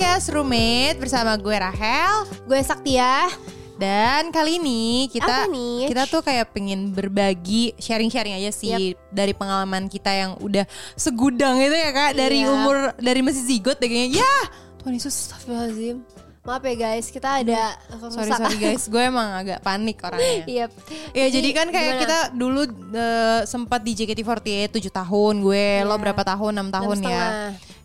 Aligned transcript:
Podcast 0.00 0.32
Roommate 0.32 0.96
bersama 0.96 1.36
gue 1.36 1.52
Rahel 1.52 2.24
Gue 2.48 2.56
Saktia. 2.64 3.28
dan 3.76 4.32
kali 4.32 4.56
ini 4.56 5.12
kita 5.12 5.44
kita 5.84 6.08
tuh 6.08 6.24
kayak 6.24 6.56
pengen 6.56 6.88
berbagi 6.88 7.76
sharing-sharing 7.76 8.32
aja 8.32 8.48
sih 8.48 8.72
dari 9.12 9.36
pengalaman 9.36 9.92
kita 9.92 10.08
yang 10.08 10.40
udah 10.40 10.64
segudang 10.96 11.60
itu 11.60 11.76
ya 11.76 11.92
kak 11.92 12.16
dari 12.16 12.40
Iya. 12.40 12.48
umur 12.48 12.96
dari 12.96 13.20
masih 13.20 13.44
zigot 13.44 13.76
deh 13.76 13.92
kayaknya 13.92 14.24
ya 14.24 14.36
Tuhan 14.80 14.96
Yesus 14.96 15.12
Astagfirullahaladzim. 15.12 16.00
Maaf 16.40 16.64
ya 16.64 16.72
guys, 16.72 17.12
kita 17.12 17.44
ada 17.44 17.76
sorry 18.08 18.32
sorry 18.32 18.56
guys. 18.56 18.88
Gue 18.88 19.04
emang 19.04 19.28
agak 19.36 19.60
panik 19.60 20.00
orangnya. 20.00 20.40
Iya. 20.48 20.66
Ya 21.12 21.26
jadi 21.28 21.48
kan 21.52 21.68
kayak 21.68 21.92
gimana? 21.92 22.00
kita 22.00 22.18
dulu 22.32 22.62
eh, 22.96 23.40
sempat 23.44 23.84
di 23.84 23.92
JKT48 23.92 24.72
7 24.72 24.88
tahun. 24.88 25.34
Gue 25.44 25.84
lo 25.84 25.92
Iya. 25.92 26.00
berapa 26.00 26.22
tahun? 26.24 26.52
6 26.64 26.72
tahun 26.72 26.86
Enam 26.88 26.88
ya 26.88 26.96
setengah. 26.96 27.30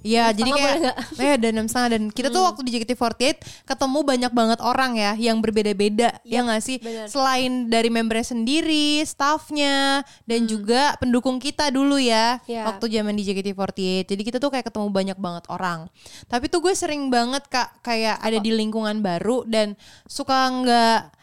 Iya 0.05 0.29
jadi 0.37 0.49
kayak 0.53 0.75
eh 1.17 1.31
ada 1.33 1.47
enam 1.49 1.65
setengah. 1.65 1.89
Dan 1.97 2.03
kita 2.13 2.29
tuh 2.29 2.45
waktu 2.45 2.61
di 2.61 2.77
JKT48 2.77 3.41
ketemu 3.65 3.99
banyak 4.05 4.31
banget 4.31 4.59
orang 4.61 4.93
ya 4.93 5.17
yang 5.17 5.41
berbeda-beda 5.41 6.21
ya 6.21 6.45
nggak 6.45 6.61
sih? 6.61 6.77
bener. 6.77 7.09
selain 7.09 7.65
dari 7.65 7.89
membernya 7.89 8.29
sendiri 8.29 9.01
staffnya 9.01 10.05
dan 10.29 10.45
juga 10.45 10.93
pendukung 11.01 11.41
kita 11.41 11.73
dulu 11.73 11.97
ya 11.97 12.37
Iya. 12.45 12.69
waktu 12.69 12.85
zaman 12.93 13.17
di 13.17 13.25
JKT48 13.25 14.05
jadi 14.05 14.21
kita 14.21 14.37
tuh 14.37 14.53
kayak 14.53 14.69
ketemu 14.69 14.93
banyak 14.93 15.17
banget 15.17 15.43
orang. 15.49 15.89
Tapi 16.29 16.53
tuh 16.53 16.61
gue 16.61 16.77
sering 16.77 17.09
banget 17.09 17.41
kak 17.49 17.81
kayak 17.81 18.21
ada 18.21 18.37
di 18.45 18.53
lingkungan 18.53 19.01
baru 19.01 19.41
dan 19.49 19.73
suka 20.05 20.53
nggak 20.53 21.14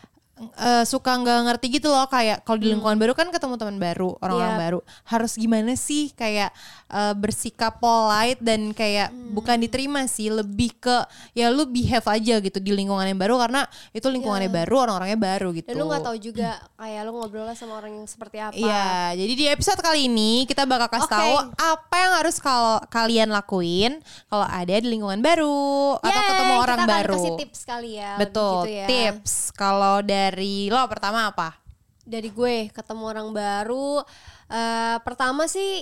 eh, 0.53 0.83
suka 0.83 1.13
nggak 1.15 1.39
ngerti 1.45 1.67
gitu 1.73 1.87
loh 1.87 2.07
kayak 2.07 2.43
kalau 2.43 2.57
di 2.57 2.69
lingkungan 2.69 2.95
baru 2.95 3.13
kan 3.13 3.29
ketemu 3.29 3.55
teman 3.55 3.77
baru 3.77 4.17
orang-orang 4.19 4.51
Iya. 4.51 4.61
baru 4.61 4.79
harus 5.07 5.33
gimana 5.35 5.73
sih 5.73 6.11
kayak 6.13 6.51
eh, 6.89 7.15
bersikap 7.15 7.77
polite 7.77 8.39
dan 8.39 8.71
kayak 8.71 9.09
bukan 9.31 9.59
diterima 9.59 10.05
sih 10.05 10.29
lebih 10.29 10.75
ke 10.77 10.97
ya 11.33 11.49
lu 11.49 11.65
behave 11.65 12.05
aja 12.05 12.39
gitu 12.39 12.59
di 12.59 12.71
lingkungan 12.71 13.05
yang 13.05 13.17
baru 13.17 13.37
karena 13.39 13.65
itu 13.91 14.07
lingkungannya 14.07 14.49
baru 14.49 14.75
orang-orangnya 14.83 15.19
baru 15.19 15.49
gitu 15.53 15.67
Dan 15.67 15.77
lu 15.77 15.87
gak 15.87 16.03
tahu 16.03 16.17
juga 16.17 16.61
kayak 16.75 17.01
lu 17.03 17.13
ngobrolnya 17.15 17.53
sama 17.53 17.77
orang 17.77 17.93
yang 17.95 18.07
seperti 18.07 18.37
apa. 18.39 18.55
Iya, 18.55 18.89
jadi 19.17 19.33
di 19.33 19.45
episode 19.47 19.79
kali 19.79 20.07
ini 20.07 20.45
kita 20.45 20.65
bakal 20.65 20.89
kasih 20.89 21.07
Oke. 21.07 21.15
tahu 21.15 21.35
apa 21.57 21.97
yang 21.99 22.13
harus 22.17 22.37
kalau 22.39 22.77
kalian 22.87 23.29
lakuin 23.29 23.93
kalau 24.27 24.45
ada 24.45 24.75
di 24.75 24.89
lingkungan 24.89 25.19
baru 25.19 25.97
atau 25.97 26.09
Yeay, 26.13 26.29
ketemu 26.29 26.55
orang 26.57 26.79
kita 26.79 26.93
baru. 26.93 27.15
kasih 27.15 27.33
tips 27.37 27.61
kali 27.63 27.91
ya. 27.95 28.13
Betul, 28.17 28.57
gitu 28.63 28.73
ya. 28.73 28.87
tips. 28.87 29.35
Kalau 29.53 30.01
dari 30.01 30.32
lo 30.67 30.87
pertama 30.87 31.27
apa? 31.27 31.59
Dari 32.03 32.29
gue 32.29 32.69
ketemu 32.69 33.05
orang 33.05 33.29
baru. 33.31 34.01
eh, 34.49 34.97
pertama 35.01 35.45
sih 35.47 35.81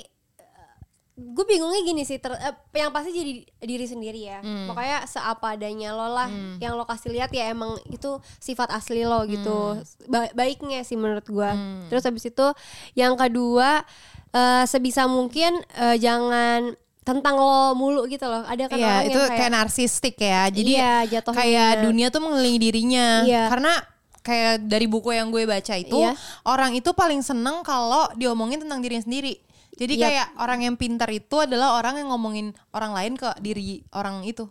gue 1.12 1.44
bingungnya 1.44 1.82
gini 1.82 2.00
sih 2.00 2.16
ter, 2.16 2.32
eh, 2.32 2.54
yang 2.72 2.88
pasti 2.88 3.10
jadi 3.10 3.32
diri 3.60 3.84
sendiri 3.84 4.20
ya 4.22 4.40
Hmm. 4.40 4.64
pokoknya 4.64 5.04
seapa 5.04 5.52
adanya 5.52 5.92
lo 5.92 6.08
lah 6.08 6.30
yang 6.56 6.72
lo 6.74 6.84
kasih 6.84 7.10
lihat 7.10 7.28
ya 7.28 7.44
emang 7.46 7.76
itu 7.86 8.08
sifat 8.38 8.70
asli 8.70 9.04
lo 9.04 9.26
gitu 9.26 9.74
Hmm. 9.74 9.84
Ba- 10.06 10.32
baiknya 10.32 10.80
sih 10.80 10.96
menurut 10.96 11.26
gue 11.26 11.50
terus 11.88 12.00
habis 12.02 12.24
itu 12.24 12.46
yang 12.94 13.16
kedua 13.16 13.84
eh, 14.30 14.64
sebisa 14.64 15.04
mungkin 15.04 15.60
eh, 15.74 15.98
jangan 15.98 16.72
tentang 17.02 17.36
lo 17.36 17.74
mulu 17.74 18.06
gitu 18.06 18.24
loh 18.24 18.40
ada 18.42 18.64
kan 18.64 18.78
Iya, 18.78 18.86
orang 18.86 19.04
itu 19.04 19.20
yang 19.20 19.32
kayak, 19.34 19.52
narsistik 19.52 20.16
ya. 20.16 20.46
Jadi 20.46 20.72
Iya, 20.72 20.94
jatuhnya. 21.10 21.36
kayak 21.36 21.70
dunia 21.82 22.06
tuh 22.08 22.22
mengelilingi 22.22 22.60
dirinya. 22.60 23.08
Iya. 23.24 23.44
Karena 23.50 23.72
kayak 24.20 24.68
dari 24.68 24.84
buku 24.84 25.16
yang 25.16 25.32
gue 25.32 25.48
baca 25.48 25.74
itu 25.76 25.96
Iya. 25.96 26.12
orang 26.44 26.76
itu 26.76 26.92
paling 26.92 27.24
seneng 27.24 27.64
kalau 27.64 28.08
diomongin 28.16 28.60
tentang 28.60 28.80
dirinya 28.84 29.04
sendiri. 29.04 29.40
Jadi 29.80 29.96
Yap. 29.96 30.04
kayak 30.04 30.26
orang 30.36 30.60
yang 30.68 30.74
pintar 30.76 31.08
itu 31.08 31.40
adalah 31.40 31.72
orang 31.80 31.96
yang 32.04 32.12
ngomongin 32.12 32.52
orang 32.76 32.92
lain 32.92 33.12
ke 33.16 33.28
diri 33.40 33.80
orang 33.96 34.20
itu. 34.28 34.44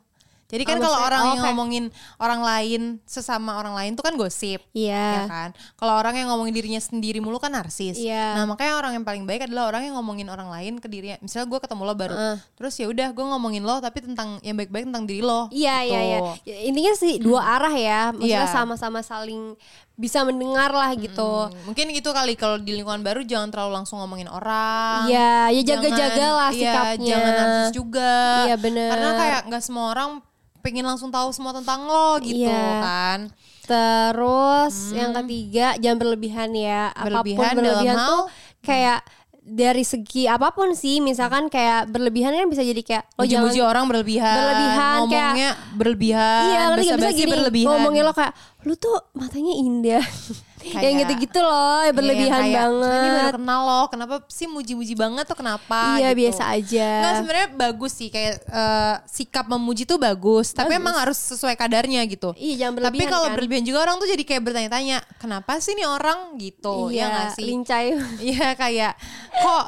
Jadi 0.49 0.63
kan 0.65 0.81
kalau 0.81 0.97
orang 0.97 1.21
oh, 1.21 1.27
yang 1.29 1.39
oke. 1.39 1.45
ngomongin 1.45 1.83
orang 2.17 2.41
lain 2.41 2.81
sesama 3.05 3.61
orang 3.61 3.77
lain 3.77 3.93
tuh 3.93 4.01
kan 4.01 4.17
gosip. 4.17 4.65
ya 4.73 4.89
Iya. 4.89 5.29
kan. 5.29 5.49
Kalau 5.77 5.93
orang 5.93 6.17
yang 6.17 6.33
ngomongin 6.33 6.57
dirinya 6.57 6.81
sendiri 6.81 7.21
mulu 7.21 7.37
kan 7.37 7.53
narsis. 7.53 8.01
Iya. 8.01 8.33
Nah 8.33 8.49
makanya 8.49 8.81
orang 8.81 8.97
yang 8.97 9.05
paling 9.05 9.29
baik 9.29 9.45
adalah 9.45 9.69
orang 9.69 9.85
yang 9.85 9.93
ngomongin 10.01 10.25
orang 10.25 10.49
lain 10.49 10.81
ke 10.81 10.89
dirinya. 10.89 11.21
Misalnya 11.21 11.53
gue 11.53 11.59
ketemu 11.61 11.81
lo 11.85 11.93
baru, 11.93 12.15
Heeh. 12.17 12.35
terus 12.57 12.73
ya 12.75 12.89
udah 12.89 13.07
gue 13.13 13.25
ngomongin 13.29 13.61
lo 13.61 13.77
tapi 13.77 14.01
tentang 14.01 14.41
yang 14.41 14.57
baik-baik 14.57 14.89
tentang 14.89 15.05
diri 15.05 15.21
lo. 15.21 15.53
Iya 15.53 15.75
gitu. 15.79 15.93
iya 15.93 15.99
iya. 16.01 16.19
Ya, 16.43 16.55
Intinya 16.65 16.93
sih 16.97 17.13
dua 17.21 17.41
arah 17.45 17.75
ya. 17.77 18.01
Maksudnya 18.09 18.41
Iya. 18.41 18.49
sama-sama 18.49 18.99
saling 18.99 19.53
bisa 19.93 20.23
mendengar 20.23 20.71
lah 20.71 20.95
gitu. 20.95 21.51
Hmm, 21.51 21.53
Mungkin 21.67 21.91
gitu 21.91 22.09
kali 22.09 22.33
kalau 22.33 22.57
di 22.57 22.73
lingkungan 22.73 23.03
baru 23.03 23.21
jangan 23.21 23.53
terlalu 23.53 23.83
langsung 23.83 23.99
ngomongin 23.99 24.31
orang. 24.31 25.05
Iya, 25.05 25.51
ya 25.51 25.61
jaga-jaga 25.61 26.25
lah 26.31 26.49
iya, 26.49 26.57
sikapnya. 26.73 27.09
jangan 27.11 27.31
narsis 27.35 27.69
juga. 27.75 28.15
Iya, 28.47 28.55
bener. 28.57 28.89
Karena 28.89 29.09
kayak 29.13 29.39
nggak 29.45 29.61
semua 29.61 29.91
orang 29.91 30.09
pengen 30.59 30.83
langsung 30.83 31.07
tahu 31.07 31.29
semua 31.29 31.51
tentang 31.51 31.83
lo 31.83 32.19
gitu 32.19 32.43
Iya. 32.43 32.71
kan. 32.79 33.19
Terus 33.63 34.75
yang 34.91 35.11
ketiga 35.15 35.73
jangan 35.75 35.97
berlebihan 35.97 36.49
ya. 36.51 36.89
Hmm. 36.89 37.05
Berlebihan 37.05 37.39
Apa 37.39 37.49
pun 37.49 37.57
berlebihan 37.57 37.85
dalam 37.87 38.07
tuh 38.07 38.21
hal- 38.21 38.29
kayak 38.59 38.99
dari 39.41 39.81
segi 39.81 40.23
apa 40.23 40.51
pun 40.51 40.73
sih, 40.73 40.99
misalkan 40.99 41.47
kayak 41.47 41.89
berlebihan 41.89 42.29
kan 42.31 42.45
bisa 42.45 42.61
jadi 42.61 42.77
kayak 42.79 43.03
lo 43.11 43.23
jangan 43.23 43.49
Muji-muji 43.49 43.61
orang 43.61 43.85
berlebihan. 43.85 44.35
Berlebihan, 44.35 44.97
Ngomongnya 44.99 45.29
kayak- 45.33 45.57
berlebihan. 45.73 46.43
Iya, 46.45 46.61
nggak? 46.67 46.77
bisa 46.97 47.09
gini 47.11 47.31
berlebihan. 47.31 47.67
ngomongin 47.67 48.03
lo 48.03 48.13
kayak 48.13 48.33
lu 48.61 48.73
tuh 48.75 48.93
matanya 49.11 49.53
indah. 49.55 50.03
Kayak- 50.59 50.83
yang 50.83 50.95
gitu-gitu 50.99 51.39
loh, 51.39 51.79
Iya, 51.79 51.87
ya 51.87 51.91
berlebihan 51.91 52.27
yang 52.29 52.43
kayak, 52.43 52.59
banget. 52.59 52.99
Ini 52.99 53.09
baru 53.15 53.31
kenal 53.33 53.59
lo, 53.61 53.81
kenapa 53.87 54.15
sih 54.27 54.45
muji-muji 54.45 54.93
banget 54.93 55.23
tuh 55.23 55.37
kenapa? 55.37 55.79
Iya, 55.95 56.09
gitu. 56.09 56.19
biasa 56.19 56.43
aja. 56.51 56.89
Nggak 56.99 57.13
sebenarnya 57.15 57.47
bagus 57.53 57.91
sih 57.93 58.07
kayak 58.07 58.33
eh, 58.41 58.95
sikap 59.05 59.45
memuji 59.45 59.83
tuh 59.83 59.95
bagus, 59.95 60.51
tapi 60.51 60.69
Bagus. 60.69 60.81
emang 60.81 60.95
harus 60.97 61.17
sesuai 61.17 61.55
kadarnya 61.55 62.03
gitu. 62.05 62.35
Iya, 62.35 62.67
jangan 62.67 62.73
Tapi 62.75 62.79
berlebihan 62.91 63.09
kalau 63.09 63.25
kan. 63.25 63.33
berlebihan 63.33 63.63
juga 63.63 63.79
orang 63.81 63.95
tuh 63.97 64.07
jadi 64.07 64.23
kayak 64.25 64.41
bertanya-tanya, 64.43 64.97
kenapa 65.15 65.53
sih 65.57 65.73
nih 65.73 65.87
orang 65.87 66.19
gitu? 66.35 66.89
iya, 66.89 67.07
ya 67.07 67.23
sih? 67.31 67.45
lincai. 67.45 67.87
Iya 68.29 68.51
kayak 68.53 68.93
kok 69.31 69.65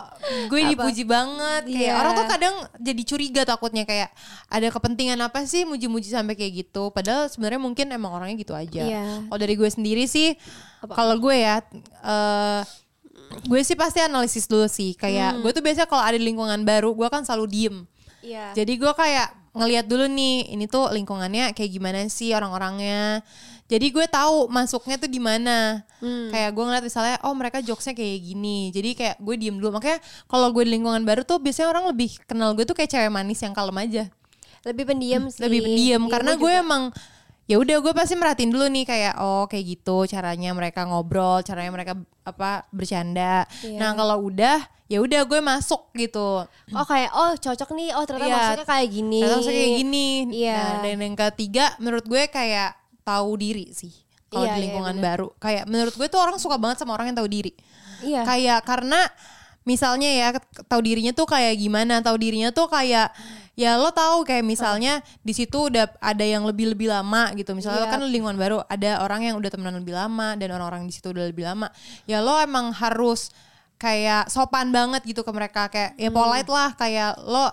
gue 0.48 0.62
dipuji 0.68 1.04
banget 1.04 1.64
kayak 1.66 1.82
Iya. 1.88 1.94
orang 1.96 2.12
tuh 2.14 2.28
kadang 2.28 2.56
jadi 2.78 3.02
curiga 3.02 3.42
takutnya 3.44 3.84
kayak 3.84 4.12
ada 4.48 4.68
kepentingan 4.68 5.18
apa 5.18 5.44
sih 5.44 5.64
muji-muji 5.64 6.08
sampai 6.08 6.36
kayak 6.36 6.54
gitu 6.62 6.90
padahal 6.90 7.26
sebenarnya 7.26 7.58
mungkin 7.58 7.88
emang 7.90 8.12
orangnya 8.12 8.38
gitu 8.38 8.52
aja. 8.52 8.84
Iya. 8.84 9.26
Kalau 9.26 9.40
dari 9.40 9.56
gue 9.56 9.66
sendiri 9.68 10.06
sih 10.06 10.36
kalau 10.90 11.16
gue 11.18 11.36
ya 11.36 11.62
eh 12.02 12.62
gue 13.42 13.62
sih 13.64 13.76
pasti 13.76 14.00
analisis 14.00 14.46
dulu 14.46 14.68
sih 14.68 14.92
kayak 14.94 15.40
Hmm. 15.40 15.42
gue 15.42 15.52
tuh 15.52 15.64
biasanya 15.64 15.88
kalau 15.88 16.04
ada 16.04 16.18
di 16.18 16.26
lingkungan 16.26 16.62
baru 16.62 16.92
gue 16.92 17.08
kan 17.08 17.24
selalu 17.24 17.46
diem. 17.48 17.76
Iya. 18.22 18.54
Jadi 18.54 18.76
gue 18.76 18.92
kayak 18.92 19.28
ngelihat 19.52 19.84
dulu 19.84 20.06
nih, 20.06 20.52
ini 20.52 20.64
tuh 20.64 20.92
lingkungannya 20.92 21.52
kayak 21.52 21.72
gimana 21.72 22.06
sih 22.08 22.32
orang-orangnya. 22.32 23.20
Jadi 23.66 23.88
gue 23.88 24.04
tahu 24.06 24.48
masuknya 24.48 25.00
tuh 25.00 25.08
di 25.08 25.20
mana. 25.20 25.82
Hmm. 26.00 26.28
Kayak 26.28 26.52
gue 26.54 26.64
ngeliat 26.64 26.84
misalnya, 26.84 27.16
oh 27.24 27.34
mereka 27.34 27.60
jokesnya 27.60 27.96
kayak 27.96 28.20
gini. 28.22 28.70
Jadi 28.70 28.90
kayak 28.94 29.16
gue 29.18 29.36
diem 29.36 29.56
dulu. 29.56 29.76
Makanya 29.76 30.00
kalau 30.28 30.52
gue 30.52 30.64
di 30.68 30.76
lingkungan 30.76 31.02
baru 31.02 31.24
tuh 31.24 31.40
biasanya 31.40 31.72
orang 31.72 31.88
lebih 31.90 32.20
kenal 32.28 32.52
gue 32.52 32.64
tuh 32.64 32.76
kayak 32.76 32.92
cewek 32.92 33.10
manis 33.10 33.40
yang 33.40 33.52
kalem 33.52 33.76
aja, 33.80 34.04
lebih 34.64 34.84
pendiam 34.86 35.24
sih. 35.32 35.40
lebih 35.40 35.60
pendiam. 35.66 36.02
Iya, 36.04 36.12
Karena 36.12 36.32
gue 36.36 36.52
emang 36.52 36.84
ya 37.46 37.58
udah 37.58 37.78
gue 37.82 37.94
pasti 37.94 38.14
merhatiin 38.16 38.52
dulu 38.54 38.66
nih 38.68 38.86
kayak 38.86 39.14
oh 39.20 39.44
kayak 39.46 39.66
gitu 39.76 40.08
caranya 40.08 40.54
mereka 40.54 40.86
ngobrol, 40.86 41.42
caranya 41.42 41.72
mereka 41.74 41.94
apa 42.24 42.64
bercanda. 42.70 43.44
Iya. 43.62 43.76
Nah 43.82 43.92
kalau 43.94 44.30
udah 44.30 44.62
ya 44.88 45.00
udah 45.00 45.24
gue 45.24 45.40
masuk 45.40 45.88
gitu. 45.96 46.44
oh 46.48 46.86
kayak 46.86 47.12
oh 47.12 47.32
cocok 47.36 47.70
nih 47.76 47.90
oh 47.96 48.04
ternyata 48.04 48.28
Iya. 48.28 48.36
maksudnya 48.36 48.68
kayak 48.68 48.88
gini 48.92 49.20
Ternyata 49.20 49.36
maksudnya 49.40 49.60
kayak 49.60 49.78
gini. 49.80 50.08
Iya. 50.32 50.56
Nah, 50.60 50.76
dan 50.84 50.98
yang 51.00 51.16
ketiga 51.18 51.66
menurut 51.80 52.06
gue 52.06 52.24
kayak 52.28 52.70
tahu 53.02 53.30
diri 53.36 53.66
sih 53.72 53.92
kalau 54.28 54.48
Iya, 54.48 54.52
di 54.52 54.56
iya, 54.56 54.64
lingkungan 54.68 54.96
bener. 54.96 55.06
baru. 55.12 55.28
Kayak 55.40 55.64
menurut 55.68 55.94
gue 55.96 56.08
tuh 56.08 56.20
orang 56.20 56.38
suka 56.40 56.56
banget 56.56 56.78
sama 56.80 56.96
orang 56.96 57.12
yang 57.12 57.18
tahu 57.20 57.28
diri. 57.28 57.52
Iya. 58.02 58.22
Kayak 58.24 58.60
karena 58.64 59.00
misalnya 59.64 60.10
ya 60.10 60.28
tahu 60.68 60.82
dirinya 60.82 61.14
tuh 61.14 61.30
kayak 61.30 61.58
gimana? 61.58 62.02
Tahu 62.02 62.18
dirinya 62.18 62.50
tuh 62.50 62.68
kayak 62.68 63.14
ya 63.54 63.76
lo 63.78 63.92
tahu 63.94 64.24
kayak 64.26 64.48
misalnya 64.48 65.04
di 65.22 65.36
situ 65.36 65.70
udah 65.70 65.92
ada 66.02 66.24
yang 66.26 66.42
lebih 66.48 66.74
lebih 66.74 66.90
lama 66.90 67.30
gitu. 67.38 67.54
Misalnya 67.54 67.86
Iya. 67.86 67.94
kan 67.94 68.02
lingkungan 68.08 68.38
baru 68.40 68.64
ada 68.66 69.04
orang 69.06 69.28
yang 69.28 69.36
udah 69.38 69.50
temenan 69.52 69.78
lebih 69.84 69.94
lama 69.94 70.34
dan 70.40 70.50
orang-orang 70.56 70.88
di 70.90 70.94
situ 70.96 71.12
udah 71.14 71.30
lebih 71.30 71.46
lama. 71.46 71.70
Ya 72.10 72.24
lo 72.24 72.40
emang 72.42 72.74
harus 72.74 73.30
kayak 73.82 74.30
sopan 74.30 74.70
banget 74.70 75.02
gitu 75.02 75.26
ke 75.26 75.32
mereka 75.32 75.66
kayak 75.68 75.98
ya 75.98 76.08
Hmm. 76.08 76.16
polite 76.16 76.46
lah 76.48 76.70
kayak 76.72 77.18
lo 77.20 77.42
uh, 77.42 77.50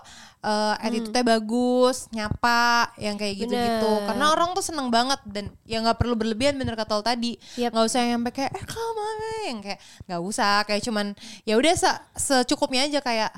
attitude-nya 0.77 1.25
bagus, 1.25 2.05
nyapa 2.09 2.61
yang 2.95 3.17
kayak 3.17 3.33
gitu-gitu. 3.35 3.91
Karena 4.05 4.29
orang 4.29 4.53
tuh 4.53 4.61
seneng 4.61 4.87
banget 4.87 5.17
dan 5.25 5.49
ya 5.65 5.81
nggak 5.81 5.97
perlu 5.97 6.13
berlebihan 6.13 6.53
bener 6.53 6.77
kata 6.77 6.93
lo 6.93 7.01
tadi. 7.01 7.33
Nggak 7.57 7.81
usah 7.83 7.99
yang 7.99 8.21
sampai 8.21 8.33
kayak 8.35 8.51
eh 8.53 8.63
kamu 8.63 9.03
yang 9.41 9.59
kayak 9.59 9.79
nggak 10.05 10.21
usah 10.21 10.53
kayak 10.63 10.81
cuman 10.81 11.05
ya 11.41 11.57
udah 11.57 11.73
se- 11.73 12.01
secukupnya 12.13 12.85
aja 12.85 13.01
kayak 13.01 13.33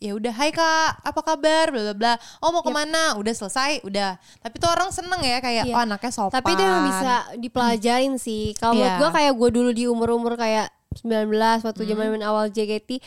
ya 0.00 0.16
udah 0.16 0.32
hai 0.32 0.48
kak 0.48 1.04
apa 1.04 1.20
kabar 1.20 1.68
bla 1.68 1.82
bla 1.84 1.94
bla 1.94 2.12
oh 2.40 2.48
mau 2.48 2.64
ke 2.64 2.72
mana 2.72 3.20
udah 3.20 3.34
selesai 3.36 3.84
udah 3.84 4.16
tapi 4.40 4.56
tuh 4.56 4.72
orang 4.72 4.88
seneng 4.88 5.20
ya 5.20 5.38
kayak 5.38 5.68
Iya. 5.68 5.76
oh 5.76 5.84
anaknya 5.84 6.08
sopan 6.08 6.40
Tapi 6.40 6.50
itu 6.50 6.62
emang 6.64 6.84
bisa 6.88 7.12
dipelajarin 7.36 8.16
sih. 8.16 8.56
Kalau 8.56 8.72
menurut 8.72 8.88
Iya. 8.88 8.96
gue 8.96 9.10
kayak 9.12 9.32
gue 9.34 9.48
dulu 9.52 9.70
di 9.70 9.84
umur-umur 9.84 10.34
kayak 10.34 10.72
19 10.90 11.62
waktu 11.62 11.82
Hmm. 11.86 11.90
zaman 11.94 12.22
awal 12.26 12.50
JKT 12.50 12.98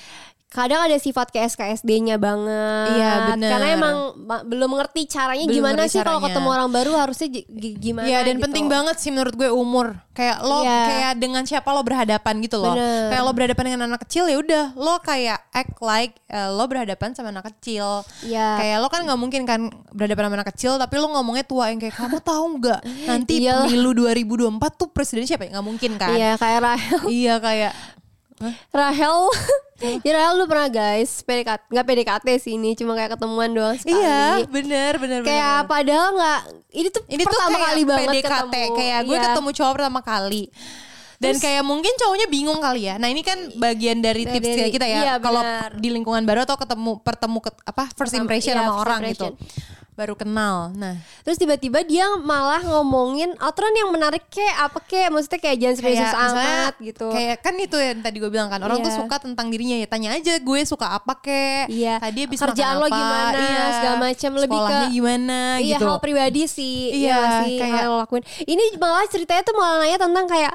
kadang 0.54 0.80
ada 0.80 0.96
sifat 0.96 1.28
kayak 1.28 1.50
SKSD-nya 1.50 2.16
banget. 2.16 2.94
Iya, 2.94 3.12
bener. 3.28 3.50
Karena 3.50 3.68
emang 3.72 3.96
ma- 4.16 4.44
belum 4.44 4.72
ngerti 4.72 5.02
caranya 5.08 5.44
Belum 5.44 5.58
gimana 5.58 5.82
ngerti 5.82 5.92
sih 5.92 6.02
kalau 6.02 6.22
ketemu 6.22 6.48
orang 6.48 6.70
baru 6.70 6.92
harusnya 6.96 7.28
gimana 7.76 8.06
Iya 8.06 8.20
dan 8.22 8.38
gitu. 8.38 8.44
penting 8.46 8.66
banget 8.68 8.96
sih 8.96 9.10
menurut 9.10 9.34
gue 9.34 9.50
umur 9.50 9.98
kayak 10.10 10.40
lo 10.40 10.62
Iya. 10.62 10.80
kayak 10.86 11.14
dengan 11.18 11.44
siapa 11.44 11.66
lo 11.68 11.82
berhadapan 11.82 12.38
gitu 12.40 12.58
loh 12.58 12.72
Bener. 12.72 13.10
kayak 13.10 13.24
lo 13.24 13.32
berhadapan 13.32 13.64
dengan 13.66 13.82
anak 13.88 14.02
kecil 14.04 14.24
ya 14.26 14.38
udah 14.38 14.66
lo 14.76 14.96
kayak 15.00 15.42
act 15.50 15.74
like 15.80 16.14
eh, 16.28 16.48
lo 16.48 16.64
berhadapan 16.64 17.10
sama 17.12 17.30
anak 17.30 17.50
kecil 17.50 18.06
Iya. 18.22 18.50
kayak 18.56 18.78
lo 18.78 18.88
kan 18.88 19.02
nggak 19.02 19.18
mungkin 19.18 19.42
kan 19.44 19.60
berhadapan 19.90 20.24
sama 20.24 20.36
anak 20.38 20.50
kecil 20.54 20.78
tapi 20.78 20.96
lo 20.96 21.10
ngomongnya 21.12 21.42
tua 21.44 21.68
yang 21.68 21.80
kayak 21.80 21.98
kamu 21.98 22.22
tahu 22.22 22.46
nggak 22.58 22.80
nanti 23.04 23.34
Iyalah. 23.42 23.66
pemilu 23.66 23.90
2024 23.98 24.54
tuh 24.76 24.88
presiden 24.88 25.26
siapa 25.26 25.44
ya 25.44 25.58
nggak 25.58 25.66
mungkin 25.66 25.92
kan 25.96 26.14
Iya 26.14 26.38
kayak 26.38 26.60
Rahel. 26.62 27.00
iya 27.10 27.36
kayak 27.38 27.74
Rahel. 28.70 29.18
Jadi 29.78 30.10
Rahel 30.16 30.34
lu 30.36 30.46
pernah 30.46 30.68
guys 30.68 31.22
PDKT 31.22 31.62
nggak 31.68 31.86
PDKT 31.86 32.28
sih 32.38 32.54
ini 32.54 32.74
cuma 32.74 32.94
kayak 32.94 33.14
ketemuan 33.14 33.50
doang 33.50 33.76
sekali. 33.76 33.96
iya 33.96 34.42
bener 34.44 34.98
bener 34.98 35.20
Kayak 35.22 35.58
bener. 35.60 35.70
padahal 35.70 36.08
nggak 36.14 36.40
ini 36.72 36.88
tuh 36.90 37.02
ini 37.08 37.22
tuh 37.22 37.30
pertama 37.30 37.50
kayak 37.52 37.68
kali 37.68 37.82
banget 37.84 38.08
PDKT 38.10 38.26
ketemu. 38.56 38.76
kayak 38.76 39.00
gue 39.02 39.14
Iya. 39.14 39.24
ketemu 39.26 39.50
cowok 39.52 39.74
pertama 39.74 40.00
kali 40.02 40.44
dan 41.16 41.36
kayak 41.40 41.64
mungkin 41.64 41.94
cowoknya 41.96 42.28
bingung 42.28 42.60
kali 42.60 42.82
ya. 42.84 42.96
Nah 42.98 43.08
ini 43.08 43.24
kan 43.24 43.38
bagian 43.56 43.98
dari 43.98 44.24
Dari- 44.24 44.44
tips 44.44 44.76
kita 44.76 44.84
ya. 44.84 45.00
iya, 45.02 45.14
Kalau 45.18 45.40
di 45.74 45.88
lingkungan 45.88 46.20
baru 46.22 46.44
atau 46.44 46.60
ketemu 46.60 47.00
pertemu 47.00 47.40
ke, 47.40 47.50
apa 47.64 47.88
first 47.94 48.12
impression 48.14 48.52
iya, 48.52 48.60
sama 48.60 48.72
first 48.74 48.82
orang 48.82 49.00
impression. 49.02 49.32
gitu. 49.32 49.83
Baru 49.94 50.14
kenal. 50.14 50.74
Nah 50.74 50.98
Terus 51.22 51.38
tiba-tiba 51.38 51.82
dia 51.82 52.04
malah 52.18 52.60
ngomongin 52.60 53.32
outron 53.38 53.72
yang 53.72 53.90
menarik 53.90 54.26
kayak 54.28 54.56
apa 54.64 54.80
kayak 54.82 55.10
maksudnya 55.10 55.40
kayak 55.40 55.58
jangan 55.58 55.76
serius 55.76 56.02
amat 56.10 56.74
gitu. 56.80 57.08
Kayak 57.10 57.38
kan 57.40 57.54
itu 57.56 57.78
yang 57.78 58.00
tadi 58.00 58.18
gue 58.18 58.28
bilang 58.28 58.48
kan 58.48 58.60
orang 58.60 58.80
tuh 58.80 58.90
Iya. 58.90 59.00
suka 59.00 59.16
tentang 59.20 59.48
dirinya 59.48 59.76
ya 59.76 59.86
tanya 59.86 60.10
aja 60.12 60.34
gue 60.36 60.60
suka 60.64 60.88
apa 60.92 61.14
kek. 61.16 61.70
Iya. 61.70 61.98
Tadi 62.00 62.20
habis 62.22 62.40
Kerjaan 62.40 62.58
makan 62.72 62.82
lo 62.82 62.86
apa, 62.86 62.96
gimana, 62.96 63.38
iya. 63.40 63.64
segala 63.72 63.96
macam. 64.00 64.32
Lebih 64.34 64.50
ke- 64.50 64.64
Sekolahnya 64.64 64.90
gimana 64.90 65.40
Iya 65.58 65.76
gitu. 65.76 65.86
hal 65.86 66.00
pribadi 66.00 66.42
sih 66.46 66.78
Iya, 66.92 67.14
nggak 67.14 67.30
sih 67.40 67.56
kayak- 67.58 67.78
yang 67.80 67.90
lo 67.90 67.98
lakuin. 68.00 68.24
Ini 68.44 68.64
malah 68.76 69.06
ceritanya 69.06 69.42
tuh 69.42 69.54
malah 69.54 69.78
nanya 69.80 69.98
tentang 69.98 70.26
kayak 70.26 70.53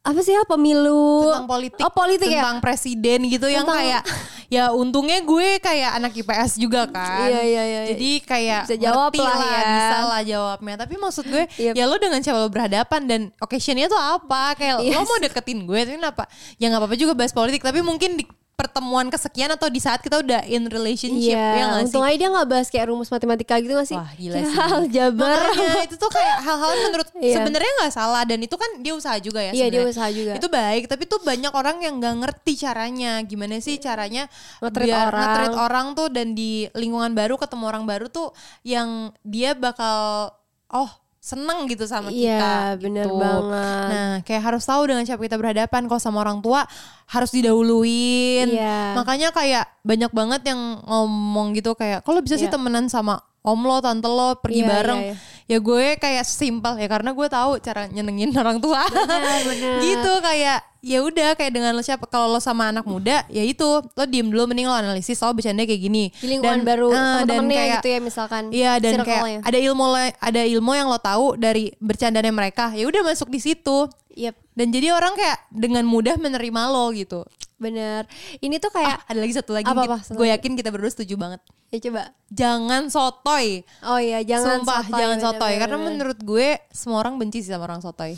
apa 0.00 0.20
sih 0.20 0.32
ya 0.32 0.40
pemilu 0.42 1.28
tentang 1.28 1.46
politik, 1.46 1.80
oh 1.80 1.92
politik 1.92 2.28
ya 2.28 2.40
tentang 2.40 2.58
presiden 2.58 3.18
gitu 3.26 3.44
yang 3.44 3.66
Tentang- 3.66 3.82
kayak 3.82 4.02
ya 4.56 4.64
untungnya 4.72 5.20
gue 5.20 5.60
kayak 5.60 5.90
anak 5.94 6.12
IPS 6.14 6.56
juga 6.56 6.88
kan. 6.88 7.28
Iya, 7.28 7.42
iya, 7.44 7.62
iya. 7.62 7.80
Jadi 7.92 8.10
kayak 8.22 8.64
Bisa 8.64 8.76
jawab 8.80 9.12
ngerti 9.12 9.20
lah 9.20 9.36
ya. 9.36 9.60
bisa 9.68 9.98
lah 10.02 10.22
jawabnya. 10.24 10.74
Tapi 10.78 10.94
maksud 10.96 11.24
gue 11.28 11.44
Yep. 11.50 11.74
ya 11.76 11.84
lo 11.84 11.96
dengan 11.96 12.20
siapa 12.22 12.38
lo 12.38 12.48
berhadapan 12.48 13.00
dan 13.04 13.20
occasionnya 13.36 13.86
tuh 13.86 14.00
apa? 14.00 14.56
Kayak 14.56 14.80
lo 14.80 14.88
Yes. 14.88 15.04
mau 15.04 15.20
deketin 15.20 15.58
gue 15.62 15.80
tapi 15.82 15.96
kenapa? 15.96 16.24
Ya 16.56 16.72
nggak 16.72 16.80
apa-apa 16.80 16.96
juga 16.96 17.12
bahas 17.12 17.30
politik 17.30 17.60
tapi 17.60 17.84
mungkin 17.84 18.16
di 18.16 18.24
pertemuan 18.58 19.06
kesekian 19.06 19.54
atau 19.54 19.70
di 19.70 19.78
saat 19.78 20.02
kita 20.02 20.18
udah 20.18 20.42
in 20.44 20.66
relationship 20.66 21.30
ya 21.30 21.54
Iya, 21.54 21.64
nggak 21.64 21.82
untung 21.86 22.02
sih? 22.02 22.10
aja 22.10 22.16
dia 22.18 22.28
nggak 22.28 22.48
bahas 22.48 22.66
kayak 22.66 22.86
rumus 22.90 23.06
matematika 23.06 23.54
gitu 23.56 23.70
gak 23.70 23.86
sih? 23.86 23.94
Wah 23.94 24.10
gila 24.12 24.34
sih. 24.36 24.56
Aljabar. 24.74 25.38
Makanya 25.46 25.82
itu 25.86 25.94
tuh 25.94 26.10
kayak 26.10 26.36
hal-hal 26.46 26.72
menurut 26.82 27.08
Iya. 27.14 27.34
sebenarnya 27.38 27.72
nggak 27.78 27.92
salah 27.94 28.22
dan 28.26 28.38
itu 28.42 28.56
kan 28.58 28.70
dia 28.82 28.92
usaha 28.92 29.14
juga 29.16 29.40
ya. 29.40 29.52
Iya, 29.54 29.66
dia 29.70 29.82
usaha 29.86 30.10
juga. 30.10 30.32
Itu 30.34 30.50
baik, 30.50 30.90
tapi 30.90 31.06
tuh 31.06 31.22
banyak 31.22 31.52
orang 31.54 31.76
yang 31.80 32.02
nggak 32.02 32.14
ngerti 32.18 32.52
caranya. 32.58 33.22
Gimana 33.22 33.62
sih 33.62 33.78
caranya 33.78 34.26
Nge-treat 34.58 34.90
biar 34.90 35.06
orang. 35.06 35.22
nge-treat 35.22 35.54
orang 35.56 35.86
tuh 35.94 36.08
dan 36.10 36.34
di 36.34 36.66
lingkungan 36.74 37.14
baru 37.14 37.38
ketemu 37.38 37.64
orang 37.64 37.84
baru 37.86 38.10
tuh 38.10 38.34
yang 38.66 39.14
dia 39.22 39.54
bakal 39.54 40.34
oh 40.68 40.90
seneng 41.28 41.68
gitu 41.68 41.84
sama 41.84 42.08
Iya, 42.08 42.40
kita. 42.40 42.52
bener 42.80 43.04
gitu. 43.04 43.20
banget. 43.20 43.86
Nah, 43.92 44.12
kayak 44.24 44.42
harus 44.48 44.64
tahu 44.64 44.82
dengan 44.88 45.04
siapa 45.04 45.20
kita 45.20 45.36
berhadapan. 45.36 45.84
Kalau 45.84 46.00
sama 46.00 46.24
orang 46.24 46.40
tua 46.40 46.64
harus 47.04 47.28
didahuluin. 47.28 48.48
Iya. 48.48 48.96
Makanya 48.96 49.28
kayak 49.30 49.68
banyak 49.84 50.08
banget 50.08 50.40
yang 50.48 50.80
ngomong 50.88 51.52
gitu 51.52 51.76
kayak, 51.76 52.00
kalau 52.00 52.24
bisa 52.24 52.34
sih 52.34 52.48
Iya. 52.48 52.56
temenan 52.56 52.88
sama 52.88 53.20
om 53.48 53.60
lo, 53.60 53.80
tante 53.80 54.04
lo, 54.04 54.36
pergi 54.36 54.60
Iya, 54.60 54.68
bareng. 54.68 55.00
iya, 55.02 55.12
iya. 55.12 55.36
Ya 55.48 55.58
gue 55.58 55.96
kayak 55.96 56.22
simpel 56.22 56.76
ya 56.76 56.84
karena 56.86 57.10
gue 57.10 57.24
tahu 57.26 57.56
cara 57.58 57.88
nyenengin 57.88 58.28
orang 58.36 58.60
tua. 58.60 58.84
bener. 58.84 59.80
gitu 59.80 60.12
kayak 60.20 60.60
ya 60.78 61.00
udah 61.00 61.34
kayak 61.34 61.50
dengan 61.50 61.72
lo 61.72 61.80
siapa 61.80 62.04
kalau 62.04 62.28
lo 62.28 62.38
sama 62.38 62.68
anak 62.68 62.84
muda 62.84 63.26
ya 63.26 63.42
itu 63.42 63.64
lo 63.82 64.04
diem 64.04 64.24
dulu 64.24 64.46
mending 64.46 64.64
lo 64.64 64.76
analisis 64.76 65.18
lo 65.18 65.32
bercanda 65.32 65.64
kayak 65.64 65.80
gini 65.80 66.12
Di 66.12 66.28
lingkungan 66.28 66.62
baru 66.62 66.92
eh, 66.92 67.24
dan 67.24 67.44
kayak 67.44 67.68
gitu 67.76 67.88
ya 67.88 67.98
misalkan. 67.98 68.42
Iya 68.50 68.72
dan 68.76 69.00
kayak 69.00 69.42
ada 69.42 69.58
ilmu 69.58 69.84
ada 70.14 70.42
ilmu 70.46 70.70
yang 70.72 70.86
lo 70.86 71.00
tahu 71.00 71.34
dari 71.34 71.72
bercandanya 71.78 72.30
mereka 72.30 72.70
ya 72.72 72.84
udah 72.84 73.02
masuk 73.02 73.26
di 73.26 73.40
situ 73.40 73.88
Yep, 74.10 74.34
dan 74.52 74.66
jadi 74.68 74.90
orang 74.90 75.14
kayak 75.14 75.46
dengan 75.48 75.82
mudah 75.82 76.14
menerima 76.14 76.62
lo 76.68 76.90
gitu 76.90 77.22
bener. 77.58 78.06
Ini 78.38 78.56
tuh 78.56 78.70
kayak 78.70 79.02
ada 79.04 79.18
lagi 79.18 79.34
satu 79.34 79.50
lagi 79.50 79.66
Apa, 79.66 79.82
apa? 79.84 79.98
gue 80.08 80.26
yakin 80.28 80.54
kita 80.54 80.70
berdua 80.70 80.88
setuju 80.88 81.14
banget 81.14 81.42
ya 81.68 81.78
coba. 81.82 82.02
jangan 82.28 82.86
sotoy 82.86 83.60
Oh 83.82 83.98
iya, 83.98 84.22
jangan 84.22 84.62
sumpah 84.62 84.80
sotoy, 84.80 84.96
jangan 84.96 85.18
sotoy 85.18 85.36
bener-bener. 85.50 85.60
karena 85.60 85.76
menurut 85.76 86.18
gue 86.18 86.48
semua 86.70 86.98
orang 86.98 87.14
benci 87.14 87.38
sih 87.40 87.50
sama 87.50 87.66
orang 87.66 87.78
sotoy 87.78 88.14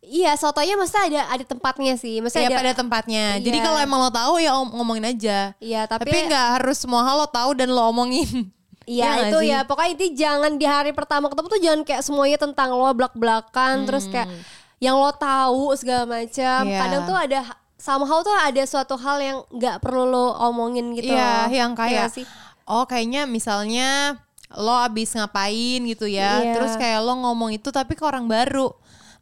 Iya, 0.00 0.32
sotonya 0.34 0.72
mesti 0.74 0.94
ada 0.96 1.26
ada 1.28 1.44
tempatnya 1.44 1.92
sih. 1.94 2.22
Mesti 2.22 2.38
ya 2.38 2.48
ada 2.48 2.56
pada 2.56 2.72
tempatnya 2.72 3.36
Iya. 3.36 3.44
jadi 3.44 3.58
kalau 3.60 3.78
emang 3.78 3.98
lo 3.98 4.10
tahu 4.10 4.38
ya 4.38 4.54
om- 4.54 4.72
ngomongin 4.72 5.04
aja 5.06 5.52
Iya, 5.58 5.84
tapi, 5.84 6.06
tapi 6.06 6.16
nggak 6.24 6.46
harus 6.56 6.78
semua 6.78 7.02
hal 7.02 7.18
lo 7.18 7.28
tahu 7.28 7.52
dan 7.52 7.68
lo 7.68 7.82
omongin 7.84 8.48
Iya 8.86 9.04
nggak 9.04 9.26
itu 9.28 9.38
sih? 9.38 9.48
ya 9.48 9.58
pokoknya 9.62 9.90
itu 9.92 10.04
jangan 10.16 10.52
di 10.54 10.64
hari 10.64 10.90
pertama 10.92 11.28
ketemu 11.28 11.46
tuh 11.46 11.60
jangan 11.60 11.80
kayak 11.82 12.00
semuanya 12.00 12.38
tentang 12.38 12.72
lo 12.72 12.88
belak-belakan 12.90 13.84
terus 13.84 14.08
kayak 14.08 14.32
yang 14.78 14.94
lo 14.94 15.10
tahu 15.10 15.74
segala 15.74 16.06
macam. 16.06 16.60
Hmm. 16.62 16.70
Iya. 16.70 16.78
Kadang 16.80 17.02
tuh 17.04 17.16
ada 17.18 17.38
somehow 17.78 18.20
tuh 18.20 18.34
ada 18.34 18.62
suatu 18.62 18.94
hal 18.94 19.16
yang 19.18 19.38
nggak 19.48 19.78
perlu 19.78 20.04
lo 20.04 20.34
omongin 20.44 20.92
gitu. 20.92 21.14
Iya, 21.14 21.46
yang 21.48 21.72
Iya 21.72 21.78
kayak 21.78 22.08
sih. 22.12 22.26
oh 22.66 22.84
kayaknya 22.84 23.24
misalnya 23.24 24.18
lo 24.50 24.74
abis 24.74 25.14
ngapain 25.14 25.80
gitu 25.84 26.04
ya, 26.04 26.42
Iya. 26.42 26.52
terus 26.56 26.74
kayak 26.74 27.00
lo 27.00 27.14
ngomong 27.16 27.52
itu 27.52 27.68
tapi 27.68 27.94
ke 27.94 28.02
orang 28.02 28.26
baru. 28.26 28.72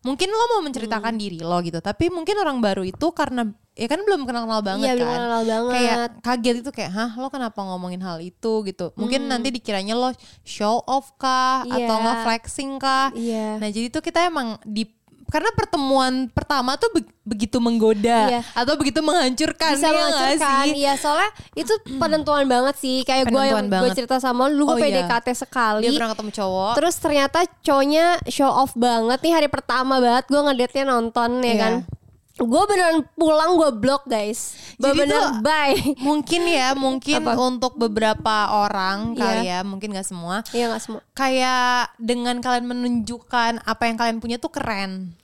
Mungkin 0.00 0.30
lo 0.30 0.44
mau 0.54 0.62
menceritakan 0.62 1.12
Hmm. 1.12 1.20
diri 1.20 1.42
lo 1.42 1.58
gitu, 1.60 1.82
tapi 1.82 2.06
mungkin 2.08 2.38
orang 2.38 2.62
baru 2.62 2.80
itu 2.80 3.10
karena 3.10 3.42
ya 3.74 3.90
kan 3.90 4.00
belum 4.00 4.22
kenal-kenal 4.22 4.62
banget 4.62 4.86
Iya, 4.86 4.94
kan. 4.94 5.02
belum 5.02 5.18
kenal 5.18 5.42
banget. 5.44 5.72
Kayak 5.74 5.98
kaget 6.22 6.56
itu 6.62 6.70
kayak, 6.70 6.92
"Hah, 6.94 7.10
lo 7.18 7.26
kenapa 7.26 7.58
ngomongin 7.60 8.00
hal 8.00 8.22
itu?" 8.22 8.52
gitu. 8.62 8.94
Mungkin 8.94 9.26
nanti 9.26 9.50
dikiranya 9.50 9.92
lo 9.92 10.14
show 10.42 10.78
off 10.86 11.10
kah 11.18 11.60
Hmm. 11.60 11.74
Iya. 11.74 11.76
atau 11.84 11.96
nggak 11.98 12.18
flexing 12.22 12.72
kah. 12.78 13.10
Iya. 13.12 13.58
Nah, 13.58 13.68
jadi 13.68 13.86
tuh 13.90 14.00
kita 14.00 14.24
emang 14.24 14.62
di 14.62 14.86
karena 15.26 15.50
pertemuan 15.50 16.12
pertama 16.28 16.74
tuh 16.74 16.88
be- 16.90 17.10
begitu 17.22 17.58
menggoda 17.58 18.30
Iya. 18.30 18.40
atau 18.52 18.74
begitu 18.74 19.00
menghancurkan 19.00 19.74
bisa 19.74 19.82
ya 19.82 19.90
nggak 19.90 19.98
menghancurkan 19.98 20.62
sih? 20.62 20.72
iya 20.76 20.92
soalnya 20.94 21.28
itu 21.54 21.72
penentuan 21.96 22.46
banget 22.46 22.74
sih 22.76 22.96
kayak 23.02 23.26
gue 23.26 23.42
yang 23.44 23.66
gue 23.66 23.90
cerita 23.92 24.16
sama 24.16 24.46
lu 24.46 24.62
gue 24.64 24.72
Oh, 24.72 24.78
iya. 24.78 25.02
PDKT 25.02 25.26
sekali 25.36 25.82
Dia 25.82 25.94
pernah 25.94 26.12
ketemu 26.12 26.30
cowok. 26.32 26.72
Terus 26.74 26.94
ternyata 26.96 27.38
cowoknya 27.60 28.06
show 28.26 28.46
off 28.48 28.72
banget 28.72 29.18
nih 29.20 29.34
hari 29.34 29.48
pertama 29.48 29.98
banget 29.98 30.24
gue 30.26 30.40
ngedate-nya 30.40 30.84
nonton 30.86 31.30
ya 31.40 31.46
Iya. 31.48 31.58
kan. 31.58 31.74
Gue 32.36 32.62
beneran 32.64 33.00
pulang 33.12 33.56
gue 33.56 33.70
blok 33.74 34.04
guys. 34.04 34.52
Jadi 34.76 34.92
Bener-bener 35.00 35.16
tuh- 35.16 35.40
bye. 35.40 35.72
mungkin 35.98 36.42
ya 36.44 36.68
mungkin 36.74 37.20
Apa? 37.22 37.32
untuk 37.40 37.72
beberapa 37.74 38.36
orang 38.52 39.12
Iya. 39.12 39.18
kali 39.18 39.40
ya 39.46 39.58
mungkin 39.62 39.88
gak 39.90 40.04
semua 40.04 40.44
Iya 40.50 40.68
gak 40.68 40.82
semua. 40.82 41.00
kayak 41.10 41.96
dengan 41.96 42.36
kalian 42.38 42.66
menunjukkan 42.66 43.64
apa 43.64 43.82
yang 43.84 43.96
kalian 43.96 44.18
punya 44.18 44.36
tuh 44.36 44.48
keren 44.48 45.16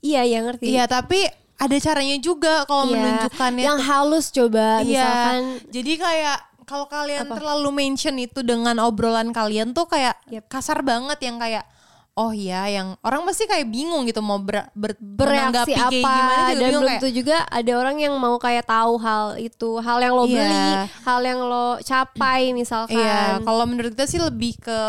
Iya 0.00 0.24
iya 0.24 0.38
ngerti. 0.40 0.66
iya 0.66 0.84
tapi 0.84 1.22
ada 1.54 1.76
caranya 1.78 2.18
juga 2.18 2.64
kalau 2.64 2.88
Iya. 2.88 2.94
menunjukkannya 2.94 3.62
Yang 3.62 3.78
tuh- 3.78 3.86
halus 3.86 4.26
coba 4.30 4.66
iya 4.80 4.82
misalkan. 4.82 5.40
jadi 5.68 5.92
kayak 5.96 6.38
kalau 6.64 6.86
kalian 6.86 7.26
Apa? 7.26 7.34
terlalu 7.36 7.70
mention 7.70 8.16
itu 8.16 8.40
dengan 8.40 8.74
obrolan 8.80 9.30
kalian 9.30 9.70
tuh 9.70 9.86
kayak 9.86 10.18
Yep. 10.26 10.48
kasar 10.48 10.82
banget 10.82 11.18
yang 11.20 11.36
kayak 11.36 11.62
oh 12.12 12.30
iya 12.30 12.66
yang 12.68 12.98
orang 13.00 13.22
pasti 13.22 13.44
kayak 13.44 13.66
bingung 13.66 14.04
gitu 14.04 14.18
mau 14.18 14.36
ber, 14.36 14.66
ber, 14.72 14.92
bereaksi 14.98 15.72
apa 15.72 15.94
gimana 15.94 16.32
juga 16.44 16.52
dan 16.52 16.68
belum 16.68 16.82
kayak, 16.82 16.92
tentu 16.96 17.08
juga 17.12 17.36
ada 17.44 17.72
orang 17.72 17.96
yang 17.96 18.14
mau 18.14 18.36
kayak 18.36 18.64
tahu 18.64 18.94
hal 18.96 19.24
itu 19.36 19.70
hal 19.78 19.98
yang 19.98 20.12
lo 20.12 20.24
Iya. 20.24 20.34
beli 20.34 20.64
hal 21.00 21.20
yang 21.22 21.40
lo 21.40 21.66
capai 21.80 22.40
misalkan 22.50 22.98
Iya, 22.98 23.40
kalau 23.40 23.64
menurut 23.64 23.92
kita 23.92 24.04
sih 24.04 24.18
lebih 24.18 24.58
ke 24.58 24.80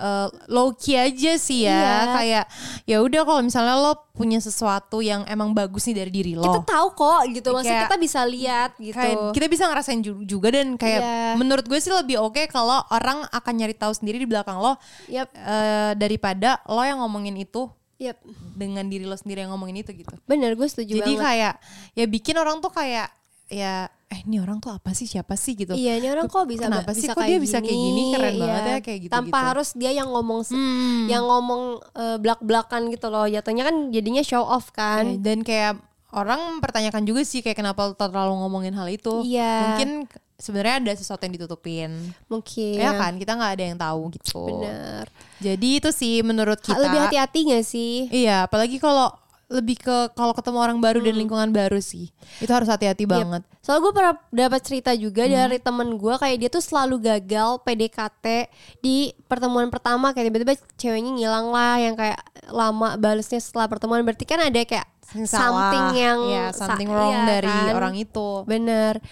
uh, 0.00 0.26
low 0.46 0.72
key 0.72 0.96
aja 0.96 1.36
sih 1.36 1.62
ya. 1.62 1.76
Iya. 1.76 1.94
Kayak 2.10 2.44
ya 2.84 2.96
udah 2.98 3.20
kalau 3.22 3.40
misalnya 3.40 3.76
lo 3.76 3.92
punya 4.10 4.36
sesuatu 4.36 4.98
yang 4.98 5.24
emang 5.24 5.52
bagus 5.52 5.84
nih 5.84 5.96
dari 5.96 6.10
diri 6.10 6.32
lo. 6.32 6.42
kita 6.42 6.60
tahu 6.66 6.86
kok 6.94 7.20
gitu 7.30 7.48
maksudnya 7.50 7.72
Kayak- 7.78 7.88
kita 7.88 7.98
bisa 7.98 8.20
lihat 8.22 8.70
gitu 8.76 8.92
kayak 8.94 9.16
kita 9.30 9.46
bisa 9.46 9.64
ngerasain 9.64 10.00
ju- 10.00 10.24
juga 10.24 10.48
dan 10.50 10.74
kayak 10.74 11.00
Iya. 11.00 11.32
menurut 11.36 11.64
gue 11.64 11.76
sih 11.76 11.88
lebih 11.90 12.16
oke 12.18 12.44
kalau 12.46 12.80
orang 12.88 13.24
akan 13.26 13.54
nyari 13.54 13.72
tahu 13.72 13.92
sendiri 13.92 14.16
di 14.16 14.26
belakang 14.26 14.56
lo 14.56 14.76
Yap. 15.06 15.28
eh, 15.30 15.92
daripada 15.94 16.60
lo 16.64 16.80
yang 16.80 17.00
ngomongin 17.00 17.32
itu 17.38 17.68
Yap. 17.96 18.20
dengan 18.52 18.84
diri 18.84 19.04
lo 19.04 19.14
sendiri 19.14 19.40
yang 19.40 19.52
ngomongin 19.52 19.80
itu 19.80 19.92
gitu. 19.94 20.12
bener 20.24 20.52
gue 20.52 20.64
setuju 20.64 20.96
Jadi 20.96 21.12
banget 21.12 21.24
kayak 21.24 21.54
ya 21.94 22.04
bikin 22.06 22.36
orang 22.36 22.58
tuh 22.58 22.68
kayak 22.70 23.08
ya 23.46 23.88
eh 24.10 24.20
ini 24.26 24.42
orang 24.42 24.58
tuh 24.58 24.74
apa 24.74 24.90
sih 24.90 25.06
siapa 25.06 25.38
sih 25.38 25.54
gitu. 25.54 25.70
Iya 25.70 25.94
ini 25.96 26.10
orang 26.10 26.26
kok 26.26 26.42
bisa 26.44 26.66
Kenapa 26.66 26.90
sih? 26.90 27.06
bisa 27.06 27.14
Kok 27.14 27.22
dia 27.22 27.38
bisa 27.38 27.56
kayak 27.58 27.78
gini? 27.78 28.02
Keren 28.10 28.34
banget 28.36 28.62
ya 28.66 28.78
kayak 28.82 28.98
gitu-gitu. 29.06 29.14
Tanpa 29.14 29.38
harus 29.46 29.68
dia 29.72 29.90
yang 29.90 30.10
ngomong 30.10 30.40
Hmm. 30.50 31.06
yang 31.06 31.22
ngomong 31.22 31.62
eh, 31.94 32.16
belak-belakan 32.18 32.90
gitu 32.90 33.06
loh. 33.06 33.24
Jatuhnya 33.24 33.62
kan 33.64 33.76
jadinya 33.88 34.20
show 34.20 34.42
off 34.42 34.68
Eh, 34.68 34.74
kan. 34.74 35.04
dan 35.22 35.40
kayak 35.40 35.78
orang 36.10 36.58
mempertanyakan 36.58 37.06
juga 37.06 37.22
sih 37.22 37.38
kayak 37.38 37.54
kenapa 37.56 37.94
terlalu 37.94 38.34
ngomongin 38.42 38.74
hal 38.74 38.90
itu. 38.90 39.22
Iya. 39.22 39.78
Mungkin 39.78 39.90
sebenarnya 40.34 40.82
ada 40.82 40.92
sesuatu 40.92 41.22
yang 41.22 41.34
ditutupin. 41.38 41.90
Mungkin. 42.26 42.82
Ya 42.82 42.90
kan 42.92 43.14
kita 43.14 43.38
nggak 43.38 43.52
ada 43.54 43.64
yang 43.64 43.78
tahu 43.78 44.10
gitu. 44.10 44.42
Bener. 44.58 45.06
Jadi 45.38 45.68
itu 45.78 45.90
sih 45.94 46.18
menurut 46.20 46.58
kita. 46.58 46.74
Lebih 46.76 46.98
hati-hati 46.98 47.38
gak 47.46 47.62
sih? 47.62 48.10
Iya, 48.10 48.50
apalagi 48.50 48.76
kalau 48.76 49.14
lebih 49.50 49.76
ke 49.76 49.96
kalau 50.14 50.30
ketemu 50.30 50.58
orang 50.60 50.78
baru 50.78 50.98
dan 51.00 51.12
lingkungan 51.12 51.50
baru 51.50 51.76
sih. 51.76 52.14
Itu 52.38 52.48
harus 52.48 52.66
hati-hati 52.66 53.02
Yep. 53.02 53.10
banget. 53.10 53.42
Soalnya 53.60 53.82
gue 53.82 53.92
pernah 53.92 54.14
dapat 54.30 54.60
cerita 54.62 54.94
juga 54.94 55.22
Hmm. 55.22 55.34
dari 55.36 55.58
temen 55.58 55.88
gue 55.92 56.14
kayak 56.16 56.36
dia 56.38 56.48
tuh 56.48 56.62
selalu 56.62 56.96
gagal 57.00 57.58
PDKT 57.60 58.46
di 58.78 58.96
pertemuan 59.24 59.66
pertama 59.66 60.10
kayak 60.10 60.30
tiba-tiba 60.30 60.54
ceweknya 60.76 61.10
ngilang 61.12 61.50
lah 61.50 61.76
yang 61.76 61.94
kayak 61.94 62.22
lama 62.46 62.94
balesnya 62.94 63.36
setelah 63.36 63.66
pertemuan 63.66 64.00
berarti 64.00 64.22
kan 64.22 64.38
ada 64.40 64.58
kayak 64.60 64.86
salah. 65.20 65.26
something 65.66 65.86
yang 65.98 66.18
sa- 66.48 66.70
something 66.70 66.86
wrong 66.86 67.10
iya 67.12 67.26
dari 67.28 67.50
kan? 67.50 67.74
orang 67.74 67.94
itu. 67.96 68.30
Bener. 68.46 69.02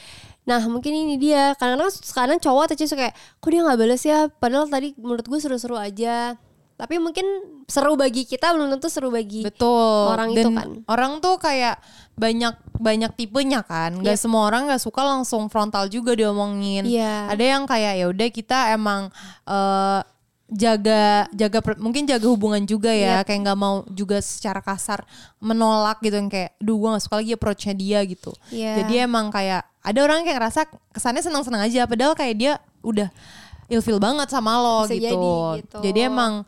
Nah 0.45 0.65
mungkin 0.65 0.97
ini 0.97 1.19
dia 1.19 1.53
Kadang-kadang 1.53 1.93
sekarang 1.93 2.39
cowok 2.39 2.63
atau 2.65 2.77
cewek 2.79 2.89
suka 2.89 3.01
kayak 3.03 3.15
Kok 3.37 3.49
dia 3.49 3.61
gak 3.63 3.77
bales 3.77 4.01
ya 4.01 4.19
Padahal 4.33 4.65
tadi 4.65 4.97
menurut 4.97 5.21
gue 5.23 5.37
seru-seru 5.37 5.77
aja 5.77 6.41
Tapi 6.79 6.95
mungkin 6.97 7.27
seru 7.67 7.99
bagi 7.99 8.23
kita 8.23 8.55
Belum 8.55 8.71
tentu 8.71 8.87
seru 8.87 9.11
bagi 9.11 9.43
Betul. 9.43 10.15
orang 10.15 10.31
Dan 10.31 10.39
itu 10.39 10.49
kan. 10.55 10.69
Orang 10.87 11.13
tuh 11.19 11.35
kayak 11.37 11.83
banyak 12.15 12.55
banyak 12.79 13.11
tipenya 13.13 13.67
kan. 13.67 13.99
Gak 13.99 14.15
Yep. 14.15 14.23
semua 14.23 14.47
orang 14.47 14.71
gak 14.71 14.79
suka 14.79 15.03
langsung 15.03 15.51
frontal 15.51 15.91
juga 15.91 16.15
diomongin. 16.15 16.87
Iya. 16.87 17.35
Ada 17.35 17.45
yang 17.45 17.67
kayak 17.67 17.95
ya 17.99 18.07
udah 18.07 18.29
kita 18.31 18.59
emang 18.73 19.11
eh, 19.45 20.01
jaga 20.49 21.29
jaga 21.29 21.61
mungkin 21.77 22.09
jaga 22.09 22.25
hubungan 22.25 22.65
juga 22.65 22.89
ya 22.89 23.21
kayak 23.21 23.45
nggak 23.45 23.59
mau 23.61 23.85
juga 23.93 24.17
secara 24.17 24.65
kasar 24.65 25.05
menolak 25.37 26.01
gitu 26.01 26.17
yang 26.17 26.33
kayak 26.33 26.57
duh 26.57 26.81
gue 26.81 26.89
gak 26.89 27.05
suka 27.05 27.21
lagi 27.21 27.37
approachnya 27.37 27.77
dia 27.77 28.01
gitu 28.09 28.33
Iya. 28.49 28.81
jadi 28.81 29.05
emang 29.05 29.29
kayak 29.29 29.69
ada 29.85 29.99
orang 30.01 30.25
yang 30.25 30.33
kayak 30.33 30.39
ngerasa 30.41 30.61
kesannya 30.89 31.21
senang-senang 31.21 31.69
aja 31.69 31.85
padahal 31.85 32.17
kayak 32.17 32.35
dia 32.41 32.53
udah 32.81 33.13
ilfil 33.69 33.97
banget 33.97 34.27
sama 34.27 34.57
lo 34.57 34.79
Bisa 34.85 34.93
gitu. 34.93 35.05
jadi 35.05 35.19
gitu. 35.61 35.79
jadi 35.81 36.01
emang 36.09 36.43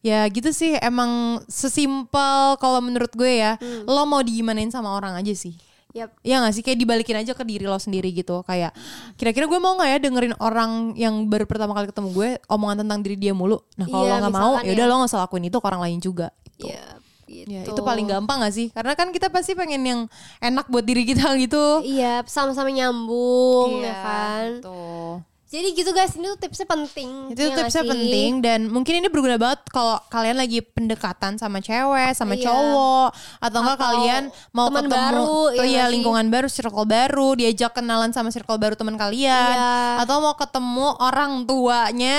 ya 0.00 0.24
gitu 0.26 0.50
sih 0.50 0.78
emang 0.78 1.40
sesimpel 1.46 2.56
kalau 2.56 2.78
menurut 2.78 3.10
gue 3.10 3.32
ya 3.36 3.56
Hmm. 3.56 3.84
lo 3.84 4.02
mau 4.04 4.20
digimanain 4.20 4.68
sama 4.68 4.92
orang 4.92 5.14
aja 5.14 5.32
sih 5.32 5.54
Yap. 5.92 6.12
Ya 6.20 6.44
gak 6.44 6.52
sih 6.52 6.60
kayak 6.60 6.76
dibalikin 6.76 7.16
aja 7.16 7.32
ke 7.32 7.40
diri 7.40 7.64
lo 7.64 7.72
sendiri 7.74 8.12
gitu 8.12 8.44
Kayak 8.44 8.76
kira-kira 9.16 9.48
gue 9.48 9.56
mau 9.56 9.80
gak 9.80 9.88
ya 9.88 9.98
dengerin 9.98 10.36
orang 10.36 10.92
yang 10.92 11.24
baru 11.24 11.48
pertama 11.48 11.72
kali 11.72 11.88
ketemu 11.88 12.08
gue 12.12 12.30
Omongan 12.46 12.84
tentang 12.84 13.00
diri 13.00 13.16
dia 13.16 13.32
mulu 13.32 13.64
Nah 13.74 13.88
kalau 13.88 14.04
Iya, 14.04 14.12
lo 14.12 14.16
gak 14.20 14.34
mau 14.34 14.52
ya 14.60 14.70
udah 14.70 14.84
ya. 14.84 14.90
lo 14.92 15.00
gak 15.00 15.08
usah 15.08 15.20
lakuin 15.24 15.44
itu 15.44 15.56
ke 15.56 15.64
orang 15.64 15.82
lain 15.82 15.96
juga 15.98 16.28
gitu. 16.52 16.68
Iya 16.68 16.84
gitu. 17.24 17.48
Ya, 17.48 17.62
itu 17.64 17.80
paling 17.80 18.04
gampang 18.06 18.38
gak 18.38 18.52
sih? 18.52 18.68
Karena 18.70 18.92
kan 18.92 19.08
kita 19.08 19.32
pasti 19.32 19.56
pengen 19.56 19.82
yang 19.82 20.00
enak 20.38 20.68
buat 20.68 20.84
diri 20.84 21.02
kita 21.02 21.32
gitu 21.40 21.80
Iya 21.80 22.20
sama-sama 22.26 22.68
nyambung 22.68 23.80
ya 23.80 23.96
kan 23.96 24.46
Tuh. 24.60 25.24
Jadi 25.56 25.68
gitu 25.72 25.88
guys 25.90 26.12
ini 26.12 26.28
tuh 26.28 26.38
tipsnya 26.38 26.66
penting 26.66 27.32
Itu 27.32 27.40
ya 27.42 27.56
tipsnya 27.56 27.80
sih? 27.80 27.88
penting 27.88 28.30
dan 28.38 28.68
mungkin 28.68 28.92
ini 28.94 29.08
berguna 29.08 29.34
banget 29.34 29.64
kalau 29.66 29.96
kalian 30.06 30.36
lagi 30.36 30.60
pendekatan 30.60 31.34
sama 31.34 31.58
cewek, 31.58 32.12
sama 32.12 32.36
Iya. 32.36 32.44
cowok 32.44 33.08
atau 33.40 33.58
enggak 33.58 33.78
kalian 33.80 34.22
mau 34.50 34.68
teman 34.68 34.84
ketemu 34.84 35.00
baru, 35.00 35.24
tuh 35.24 35.44
ya 35.48 35.56
ya 35.56 35.64
nggak 35.64 35.80
sih? 35.80 35.92
lingkungan 35.96 36.26
baru, 36.28 36.48
circle 36.50 36.84
baru, 36.84 37.28
diajak 37.34 37.72
kenalan 37.72 38.10
sama 38.10 38.28
circle 38.28 38.54
baru 38.54 38.74
teman 38.74 38.94
kalian 38.94 39.56
Iya. 39.56 40.04
atau 40.04 40.20
mau 40.20 40.36
ketemu 40.36 40.88
orang 40.98 41.32
tuanya 41.42 42.18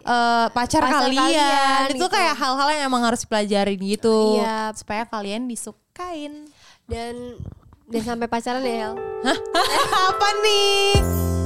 eh, 0.00 0.46
pacar, 0.48 0.80
Pacar 0.80 1.04
kalian. 1.04 1.28
kalian, 1.28 1.84
Itu 1.92 2.00
gitu. 2.00 2.06
kayak 2.08 2.34
hal-hal 2.34 2.68
yang 2.70 2.88
emang 2.88 3.04
harus 3.04 3.20
dipelajarin 3.20 3.76
gitu 3.76 4.40
Iya. 4.40 4.72
supaya 4.72 5.04
kalian 5.04 5.44
disukain. 5.44 6.48
Dan 6.88 7.36
dan 7.84 8.00
sampai 8.02 8.24
pacaran 8.24 8.60
ya 8.60 8.88
El 8.88 8.94
Apa 10.08 10.28
nih? 10.40 11.37